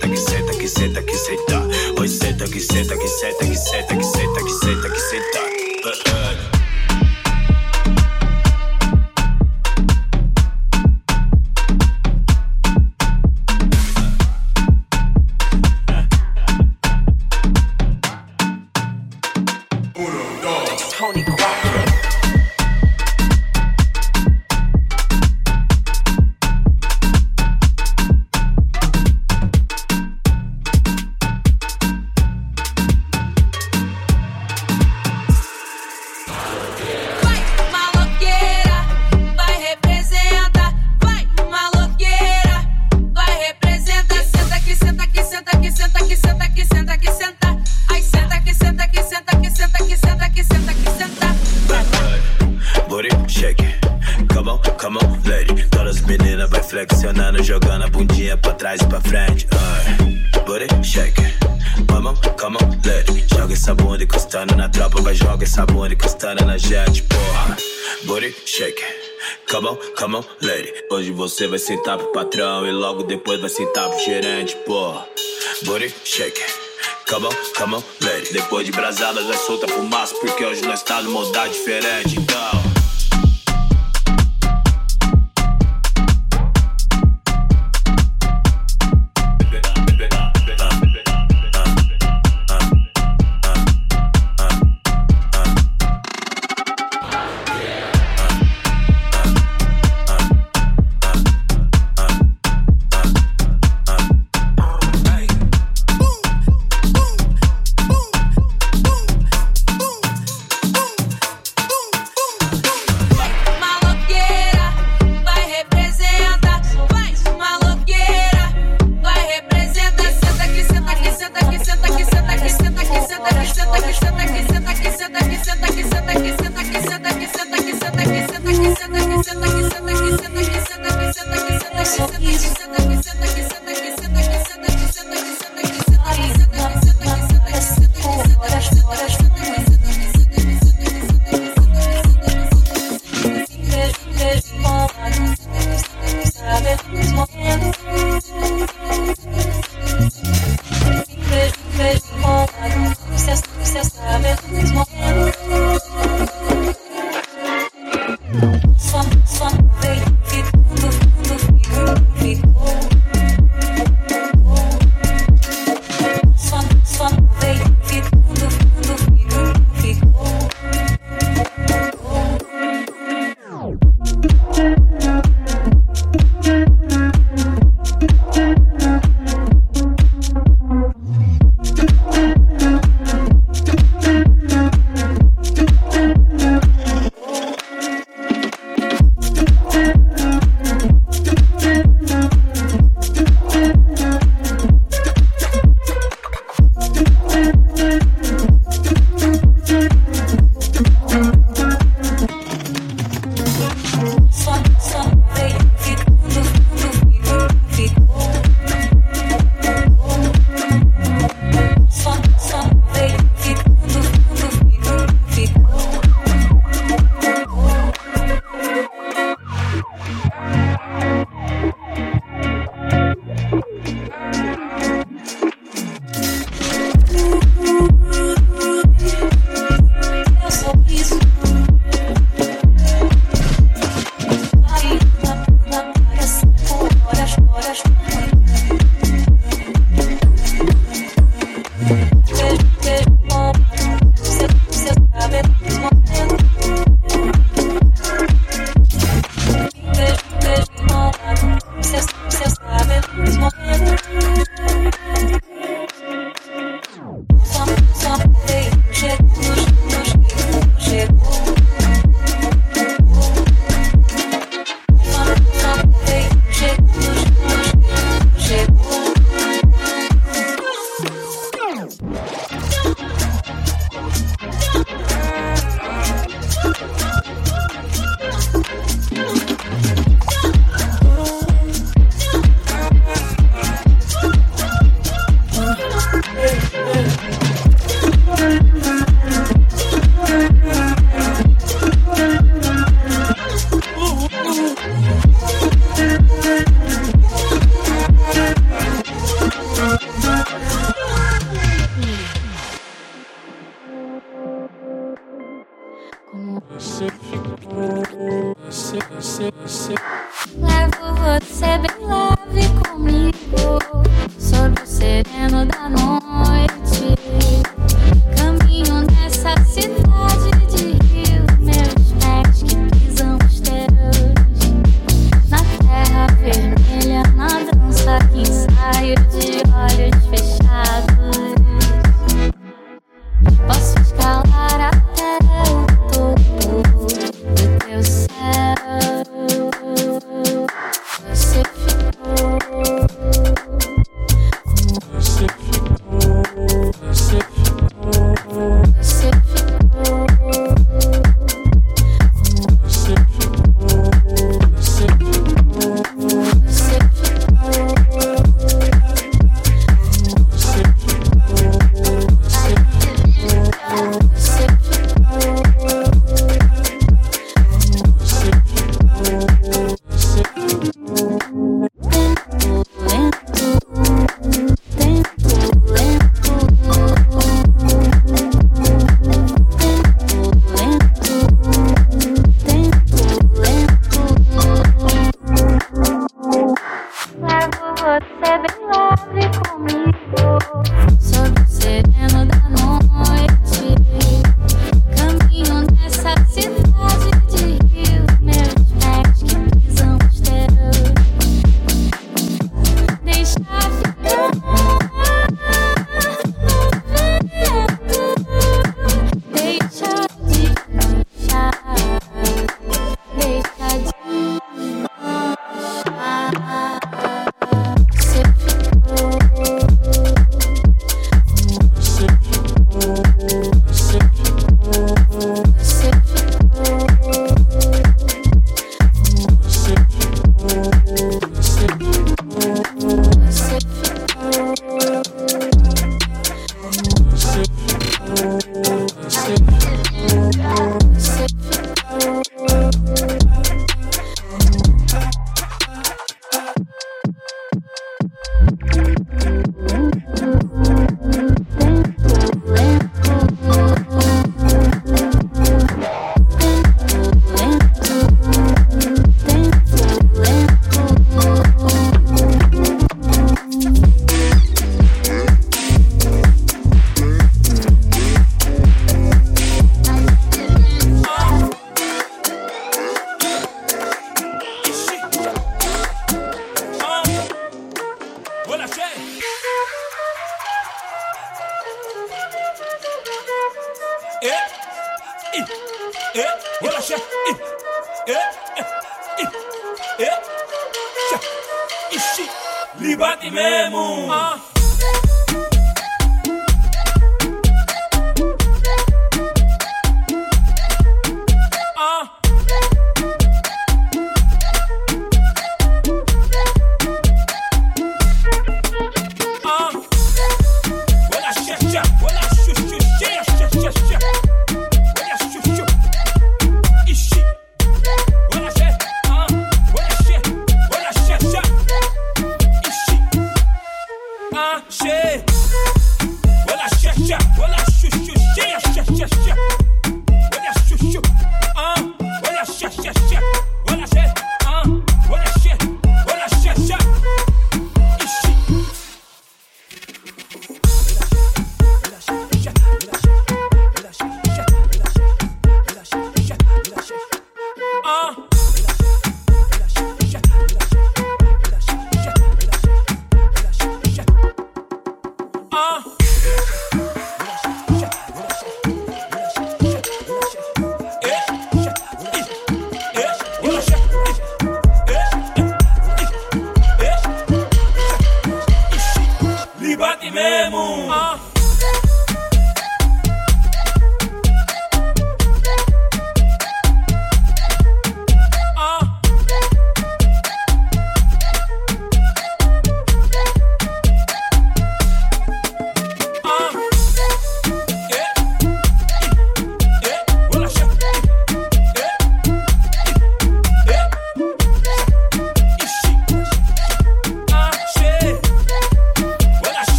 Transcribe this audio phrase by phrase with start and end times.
[0.00, 2.00] Senta, que senta, que senta, que senta.
[2.00, 4.19] Oi, senta, que senta, que senta, que senta, que senta,
[71.40, 75.06] você vai sentar pro patrão e logo depois vai sentar pro gerente, porra.
[75.62, 76.38] Booty shake.
[77.08, 78.30] Come on, come on, lady.
[78.30, 82.19] Depois de brasada já solta fumaça, porque hoje nós tá no modal diferente,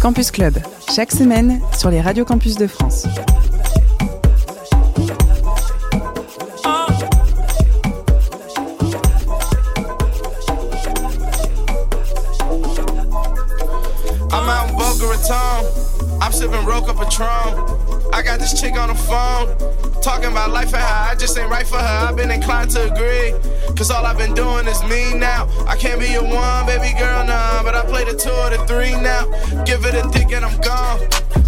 [0.00, 0.54] Campus Club,
[0.94, 3.06] chaque semaine sur les radios campus de France.
[16.22, 18.10] I'm sipping Roca Patron.
[18.12, 19.56] I got this chick on the phone.
[20.00, 22.08] Talking about life and how I just ain't right for her.
[22.08, 23.32] I've been inclined to agree.
[23.80, 25.48] Cause all I've been doing is me now.
[25.64, 27.62] I can't be a one, baby girl, nah.
[27.62, 29.24] But I play the two or the three now.
[29.64, 31.00] Give it a dick and I'm gone.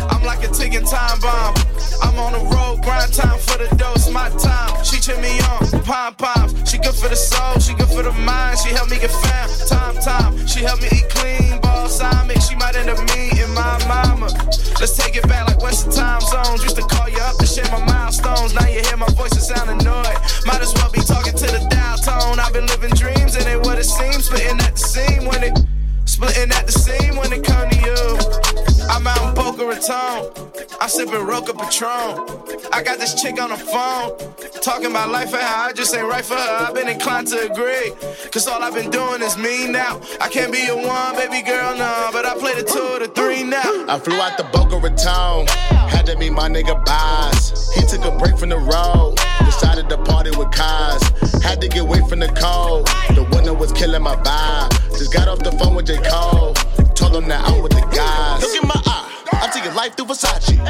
[0.09, 1.53] I'm like a ticking time bomb.
[2.01, 4.73] I'm on the road, grind time for the dose, my time.
[4.83, 6.57] She cheer me on, pom poms.
[6.65, 8.57] She good for the soul, she good for the mind.
[8.65, 10.33] She help me get fam, time, time.
[10.49, 12.41] She help me eat clean, balsamic.
[12.41, 14.33] She might end up meeting my mama.
[14.81, 16.65] Let's take it back like Western time zones.
[16.65, 18.57] Used to call you up to share my milestones.
[18.57, 20.17] Now you hear my voice and sound annoyed.
[20.49, 21.72] Might as well be talking to the
[26.23, 28.87] splitting at the seam when it come to you.
[28.89, 30.31] I'm out in Boca Raton.
[30.81, 32.27] I'm sipping Roca Patron.
[32.73, 34.17] I got this chick on the phone.
[34.63, 36.67] Talking about life and how I just ain't right for her.
[36.67, 37.93] I've been inclined to agree.
[38.31, 40.01] Cause all I've been doing is me now.
[40.21, 42.11] I can't be a one, baby girl, no.
[42.13, 43.87] But I play the two the three now.
[43.89, 45.47] I flew out the Boca Raton.
[45.89, 47.75] Had to meet my nigga Bas.
[47.75, 49.19] He took a break from the road.
[49.73, 51.01] Decided to party with Kaz.
[51.43, 52.85] Had to get away from the cold.
[53.17, 54.69] The winter was killing my vibe.
[54.99, 55.97] Just got off the phone with J.
[55.97, 56.53] Cole.
[56.93, 58.43] Told him that I'm with the guys.
[58.43, 59.09] Look in my eye.
[59.33, 60.61] I'm taking life through Versace.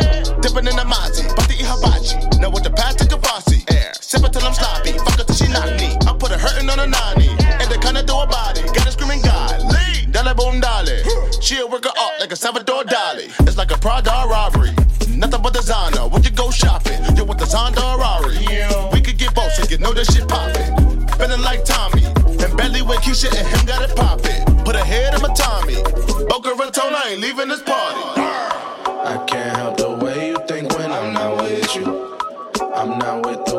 [0.41, 1.27] Dipping in the Mozzie.
[1.27, 2.38] About to eat hibachi.
[2.38, 3.67] Know what the path to Kavasi.
[4.01, 4.93] Sip it till I'm sloppy.
[4.93, 5.99] Fuck her till she knock me.
[6.07, 7.27] I put a hurtin' on a 90.
[7.59, 8.62] And the kinda through her body.
[8.71, 9.67] Got her screaming God.
[10.12, 11.03] Dale boom dolly.
[11.41, 13.35] She'll work her up like a Salvador Dali.
[13.49, 14.62] It's like a Prada robbery.
[19.93, 21.09] Know that shit poppin'.
[21.19, 22.05] Feeling like Tommy.
[22.43, 24.65] And Belly with Keisha and him got it poppin'.
[24.65, 25.77] Put a head in my Tommy.
[26.29, 28.01] Boca Raton, I ain't leaving this party.
[29.05, 32.19] I can't help the way you think when I'm not with you.
[32.75, 33.52] I'm not with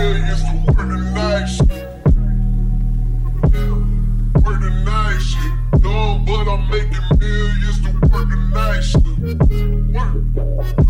[0.00, 1.90] yeah, to work the night
[4.44, 5.82] work the night.
[5.82, 8.88] Dumb, but I'm making millions to work the night.
[10.56, 10.89] Work.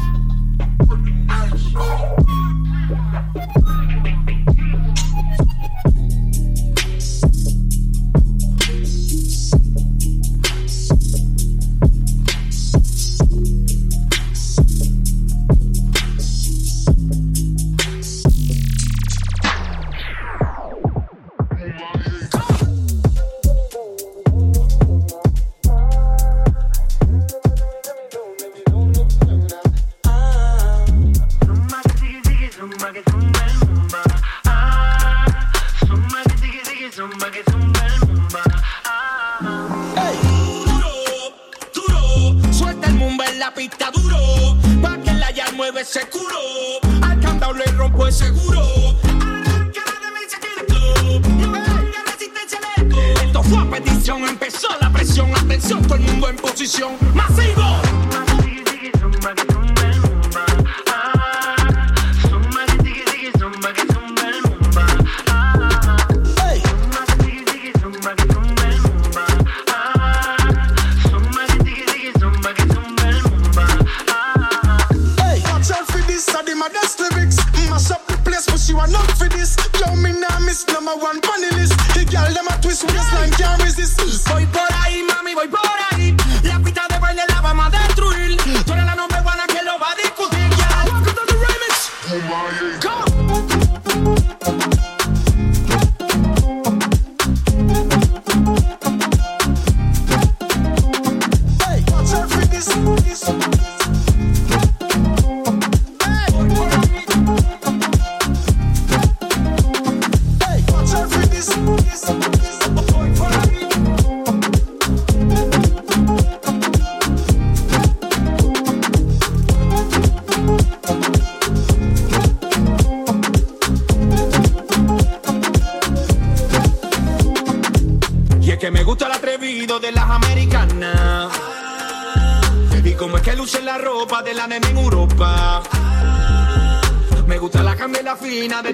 [138.41, 138.73] Marina de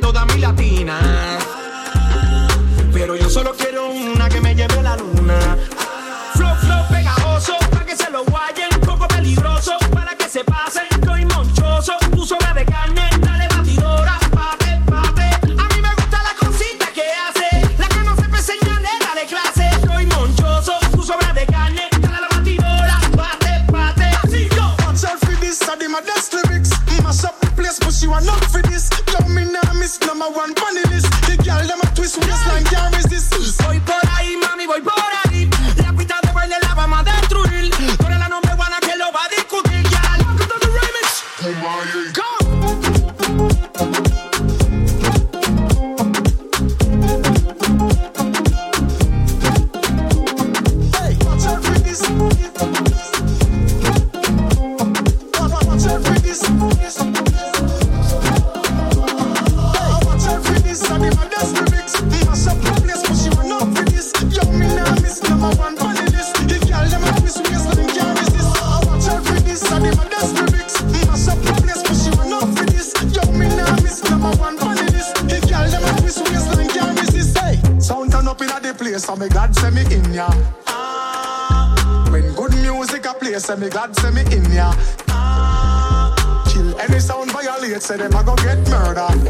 [83.46, 84.74] say me glad, say me in ya.
[85.08, 86.42] Ah.
[86.50, 89.22] Kill any sound violate, say them a go get murdered.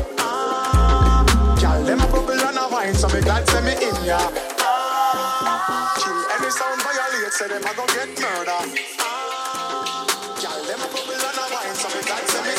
[1.61, 1.85] Gyal ah.
[1.85, 4.17] them a bubble and a wine, so me glad, say me in ya.
[4.65, 5.93] Ah.
[6.01, 8.73] Kill any sound violate, say them a go get murdered.
[10.41, 12.56] Gyal them a bubble and a wine, so me glad, say me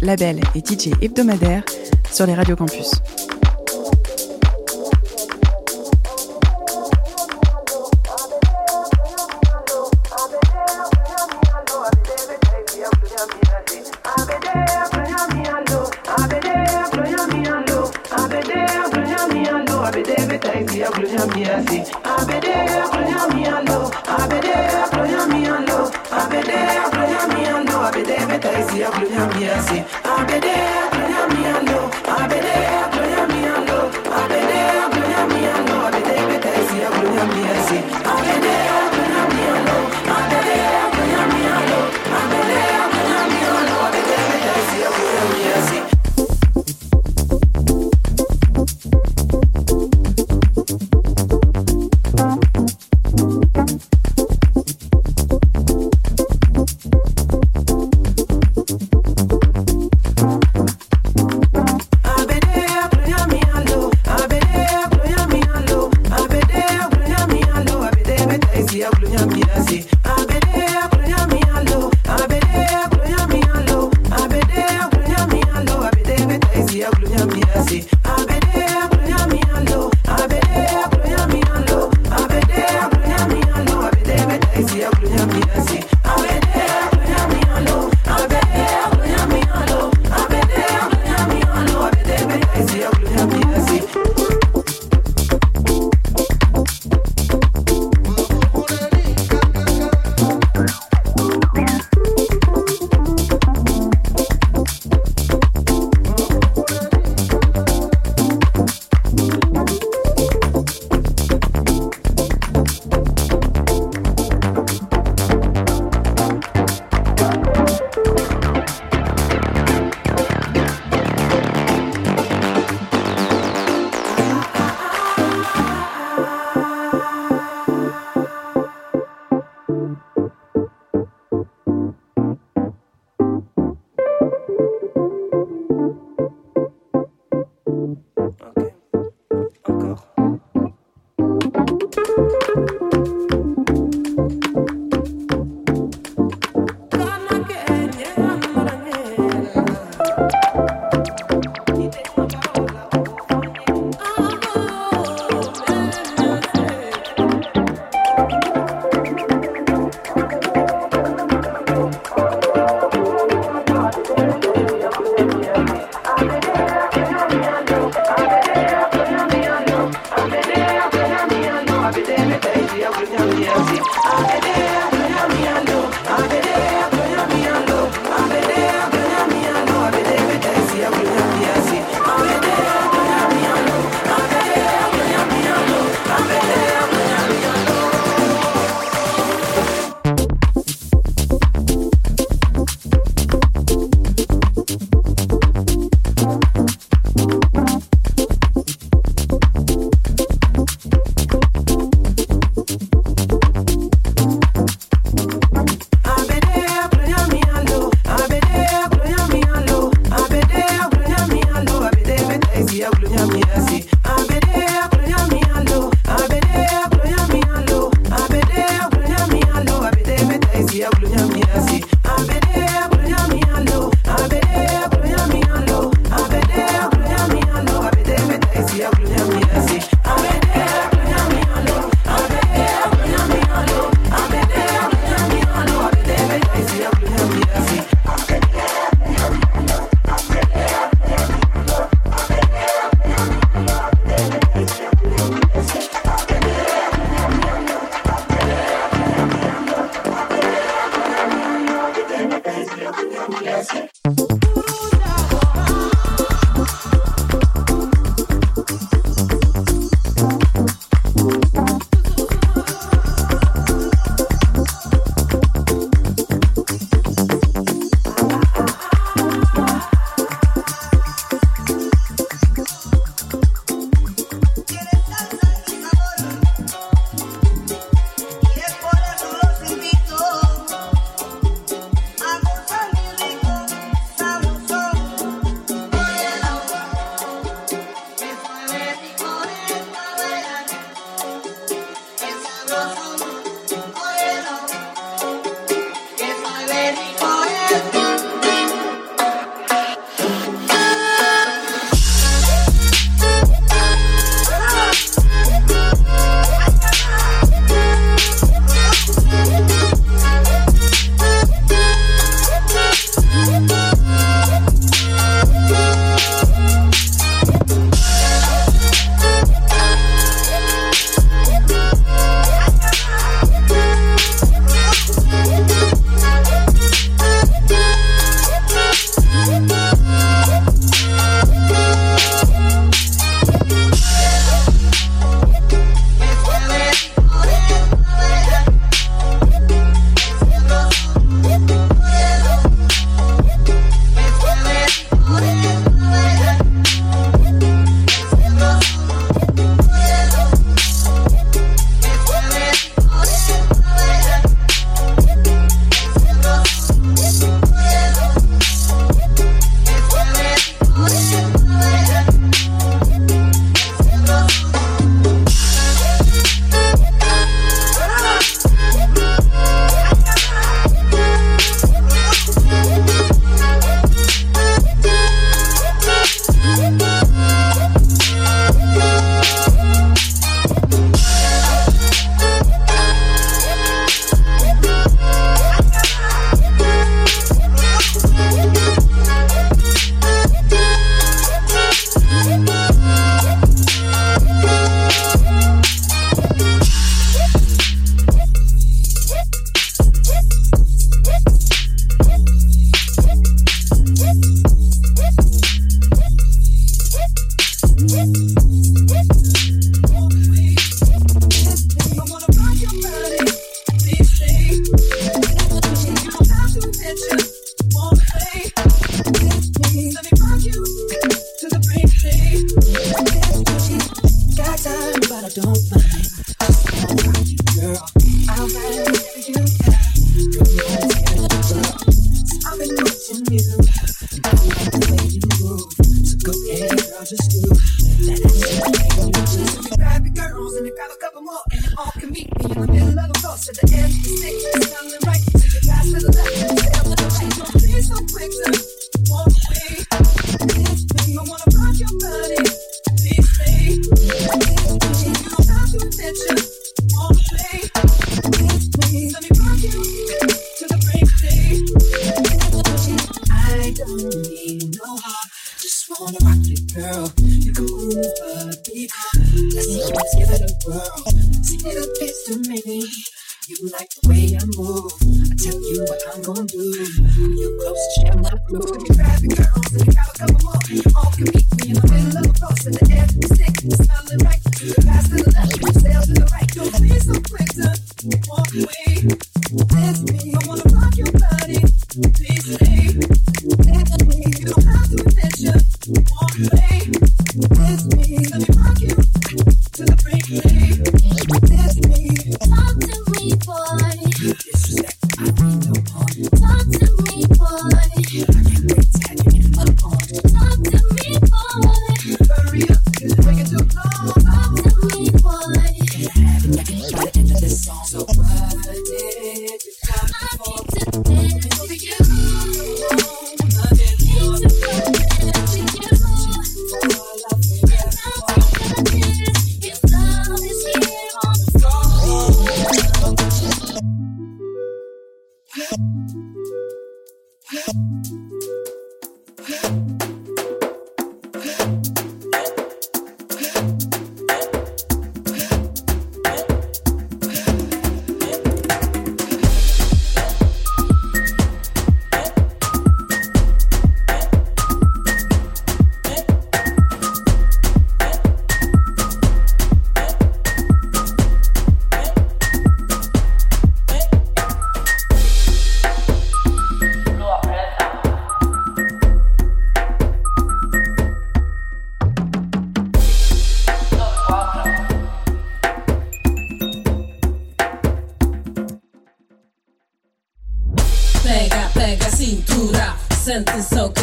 [0.00, 1.62] label et DJ hebdomadaire
[2.10, 2.90] sur les radios campus.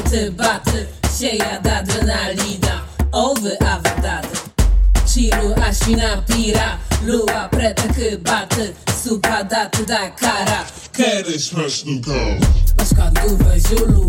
[0.10, 2.82] baty, baty Sieja adrenalina.
[3.12, 4.40] Owy awatady
[5.06, 12.40] Chiru asina pira Lua preteky baty Supa daty da kara Keryś masz nuką
[12.78, 14.09] Masz kadłubę ziulu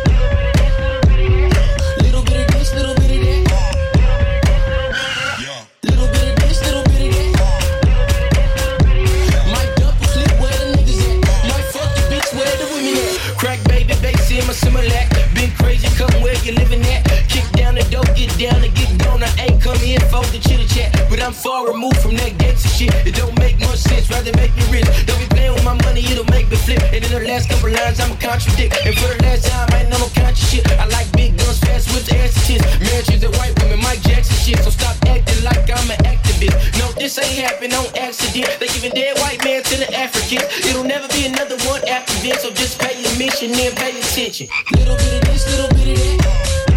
[18.41, 19.21] down and get gone.
[19.21, 20.89] I ain't come here for the chitter chat.
[21.09, 22.89] But I'm far removed from that gangster shit.
[23.05, 24.89] It don't make much sense, rather make me rich.
[25.05, 26.81] Don't be playing with my money, it'll make me flip.
[26.89, 28.73] And in the last couple lines, I'ma contradict.
[28.81, 30.65] And for the last time, I ain't no conscious shit.
[30.81, 32.65] I like big guns, fast with ass and tits.
[32.81, 34.57] Marriages and white women, Mike Jackson shit.
[34.65, 36.57] So stop acting like I'm an activist.
[36.81, 38.49] No, this ain't happen on accident.
[38.57, 40.49] They giving dead white man to the Africans.
[40.65, 42.41] It'll never be another one after this.
[42.41, 44.49] So just pay your mission and pay attention.
[44.73, 46.70] Little bit of this, little bit of that.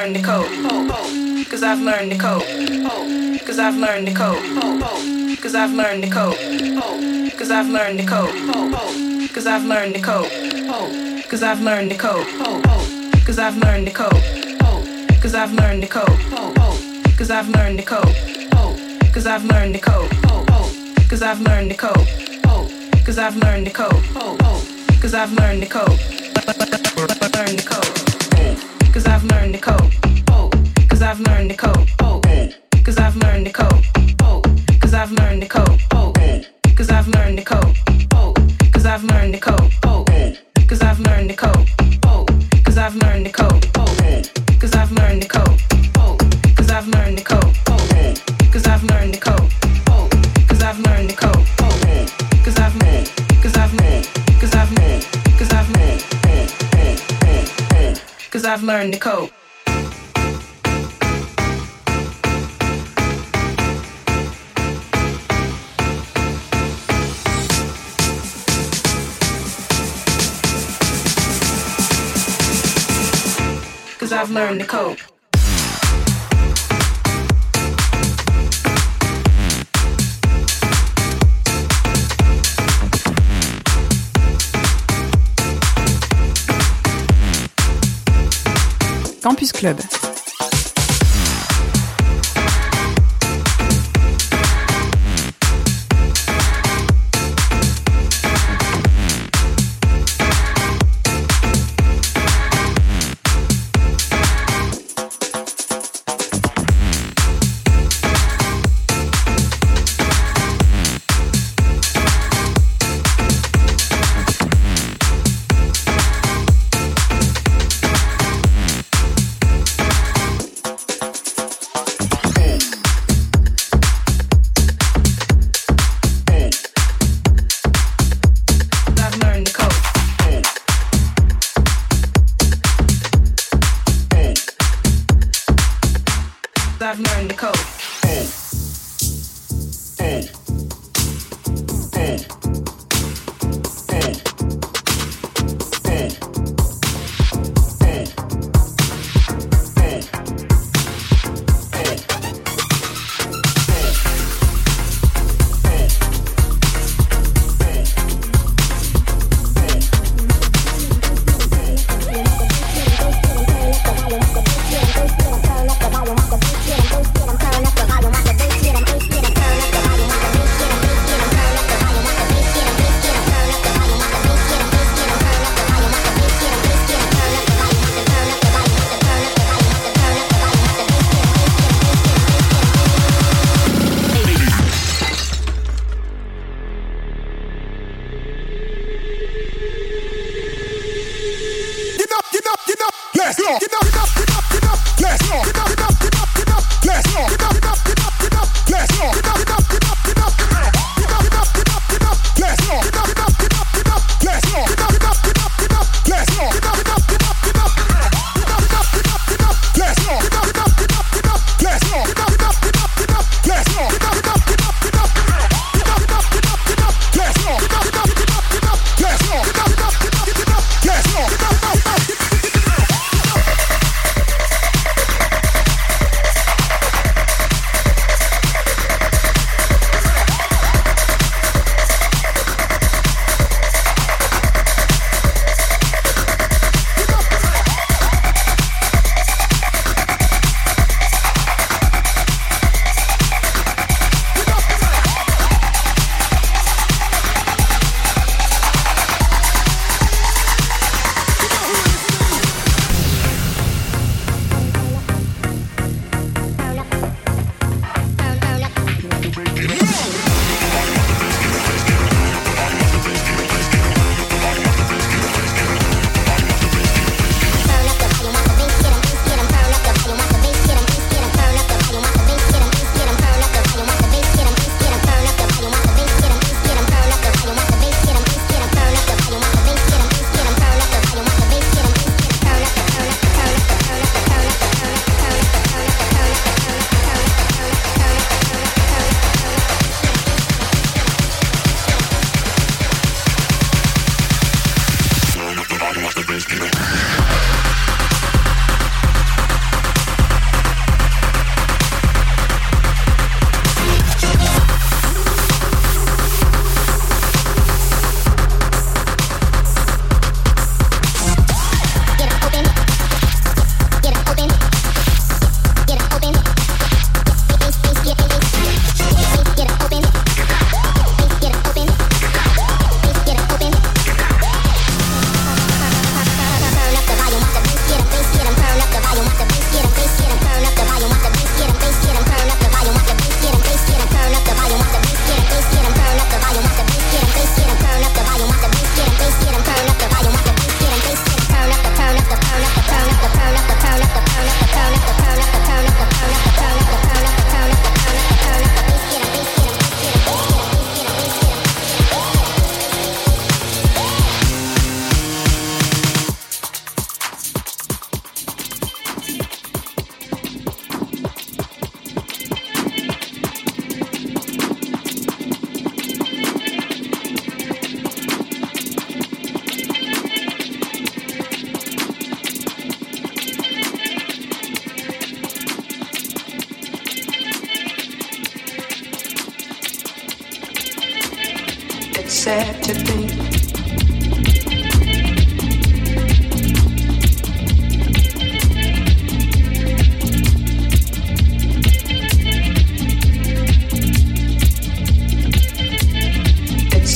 [0.00, 1.46] learned to code.
[1.50, 2.42] Cause I've learned the code.
[3.46, 5.38] Cause I've learned the code.
[5.42, 6.36] Cause I've learned the code.
[7.36, 8.32] Cause I've learned the code.
[9.34, 10.30] Cause I've learned the code.
[11.28, 12.26] Cause I've learned the code.
[13.26, 14.16] Cause I've learned the code.
[15.20, 16.08] Cause I've learned the code.
[17.18, 18.08] Cause I've learned the code.
[19.12, 20.10] Cause I've learned the code.
[21.10, 22.06] Cause I've learned the code.
[23.04, 24.02] Cause I've learned the code.
[25.02, 26.00] Cause I've learned the code.
[27.36, 28.09] Learn to code
[29.00, 29.94] cause I've learned the code.
[30.28, 30.50] Oh,
[30.90, 31.88] cause I've learned the code.
[32.00, 32.20] Oh,
[32.84, 33.79] cause I've learned the code.
[58.52, 59.30] I've learned to cope.
[74.00, 74.98] Cause I've learned to cope.
[89.30, 90.09] Campus Club.